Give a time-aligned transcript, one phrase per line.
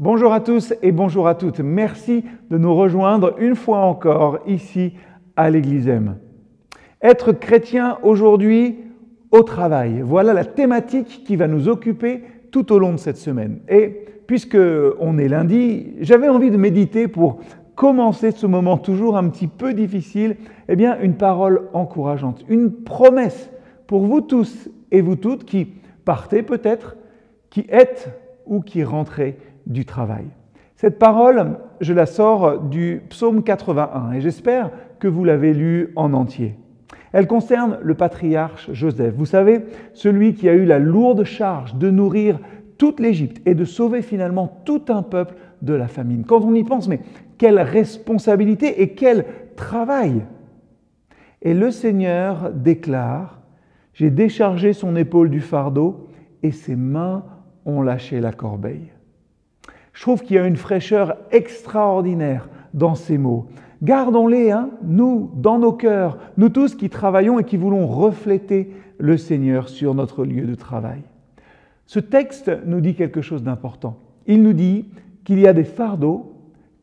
[0.00, 1.58] Bonjour à tous et bonjour à toutes.
[1.58, 4.92] Merci de nous rejoindre une fois encore ici
[5.34, 6.18] à l'Église M.
[7.02, 8.76] Être chrétien aujourd'hui
[9.32, 12.22] au travail, voilà la thématique qui va nous occuper
[12.52, 13.58] tout au long de cette semaine.
[13.68, 14.56] Et puisque
[15.00, 17.40] on est lundi, j'avais envie de méditer pour
[17.74, 20.36] commencer ce moment toujours un petit peu difficile,
[20.68, 23.50] eh bien une parole encourageante, une promesse
[23.88, 25.74] pour vous tous et vous toutes qui
[26.04, 26.96] partez peut-être,
[27.50, 28.12] qui êtes
[28.46, 29.36] ou qui rentrez
[29.68, 30.24] du travail.
[30.74, 36.12] Cette parole, je la sors du psaume 81 et j'espère que vous l'avez lue en
[36.12, 36.56] entier.
[37.12, 41.90] Elle concerne le patriarche Joseph, vous savez, celui qui a eu la lourde charge de
[41.90, 42.38] nourrir
[42.76, 46.24] toute l'Égypte et de sauver finalement tout un peuple de la famine.
[46.24, 47.00] Quand on y pense, mais
[47.38, 49.24] quelle responsabilité et quel
[49.56, 50.22] travail
[51.42, 53.40] Et le Seigneur déclare,
[53.94, 56.08] j'ai déchargé son épaule du fardeau
[56.42, 57.24] et ses mains
[57.66, 58.92] ont lâché la corbeille.
[59.98, 63.48] Je trouve qu'il y a une fraîcheur extraordinaire dans ces mots.
[63.82, 69.16] Gardons-les, hein, nous, dans nos cœurs, nous tous qui travaillons et qui voulons refléter le
[69.16, 71.02] Seigneur sur notre lieu de travail.
[71.86, 73.96] Ce texte nous dit quelque chose d'important.
[74.28, 74.88] Il nous dit
[75.24, 76.32] qu'il y a des fardeaux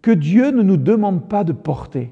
[0.02, 2.12] que Dieu ne nous demande pas de porter.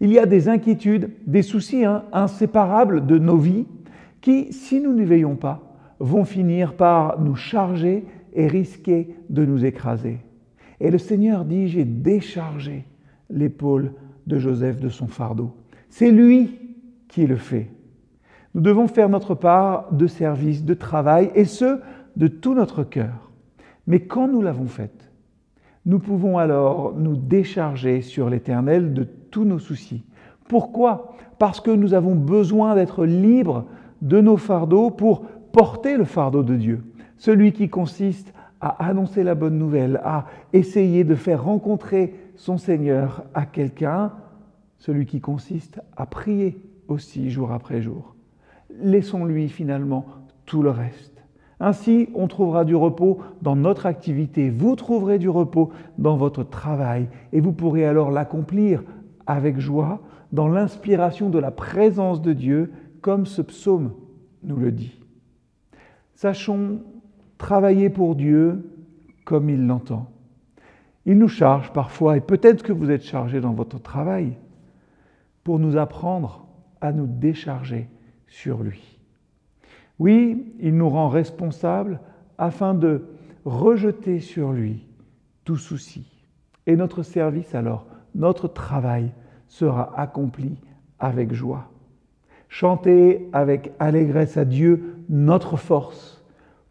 [0.00, 3.66] Il y a des inquiétudes, des soucis hein, inséparables de nos vies
[4.20, 5.62] qui, si nous n'y veillons pas,
[6.00, 8.04] vont finir par nous charger
[8.38, 10.20] et risquer de nous écraser.
[10.80, 12.84] Et le Seigneur dit, j'ai déchargé
[13.28, 13.92] l'épaule
[14.28, 15.56] de Joseph de son fardeau.
[15.90, 16.56] C'est lui
[17.08, 17.68] qui le fait.
[18.54, 21.80] Nous devons faire notre part de service, de travail, et ce,
[22.16, 23.32] de tout notre cœur.
[23.88, 25.10] Mais quand nous l'avons fait,
[25.84, 30.04] nous pouvons alors nous décharger sur l'Éternel de tous nos soucis.
[30.48, 31.16] Pourquoi?
[31.40, 33.64] Parce que nous avons besoin d'être libres
[34.00, 36.84] de nos fardeaux pour porter le fardeau de Dieu
[37.18, 43.24] celui qui consiste à annoncer la bonne nouvelle, à essayer de faire rencontrer son Seigneur
[43.34, 44.12] à quelqu'un,
[44.78, 48.14] celui qui consiste à prier aussi jour après jour.
[48.80, 50.06] Laissons-lui finalement
[50.46, 51.22] tout le reste.
[51.60, 57.08] Ainsi, on trouvera du repos dans notre activité, vous trouverez du repos dans votre travail,
[57.32, 58.82] et vous pourrez alors l'accomplir
[59.26, 63.92] avec joie, dans l'inspiration de la présence de Dieu, comme ce psaume
[64.44, 65.00] nous le dit.
[66.14, 66.80] Sachons
[67.38, 68.70] travailler pour Dieu
[69.24, 70.10] comme il l'entend.
[71.06, 74.36] Il nous charge parfois, et peut-être que vous êtes chargé dans votre travail,
[75.44, 76.46] pour nous apprendre
[76.80, 77.88] à nous décharger
[78.26, 78.98] sur lui.
[79.98, 82.00] Oui, il nous rend responsables
[82.36, 83.04] afin de
[83.44, 84.86] rejeter sur lui
[85.44, 86.06] tout souci.
[86.66, 89.10] Et notre service alors, notre travail
[89.46, 90.58] sera accompli
[90.98, 91.70] avec joie.
[92.48, 96.17] Chantez avec allégresse à Dieu notre force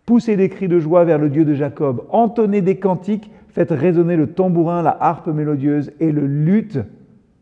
[0.07, 2.05] Poussez des cris de joie vers le Dieu de Jacob.
[2.11, 3.29] Entonnez des cantiques.
[3.49, 6.79] Faites résonner le tambourin, la harpe mélodieuse et le luth.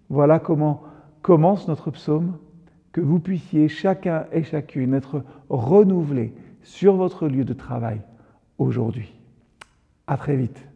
[0.09, 0.81] Voilà comment
[1.21, 2.39] commence notre psaume.
[2.91, 6.33] Que vous puissiez chacun et chacune être renouvelés
[6.63, 8.01] sur votre lieu de travail
[8.57, 9.13] aujourd'hui.
[10.07, 10.67] À très vite.